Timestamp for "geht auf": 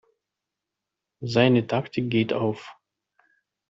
2.09-2.75